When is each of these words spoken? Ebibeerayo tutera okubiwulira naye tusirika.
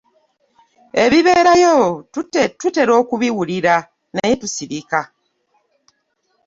Ebibeerayo 1.03 1.75
tutera 2.61 2.91
okubiwulira 3.01 3.75
naye 4.15 4.33
tusirika. 4.41 4.99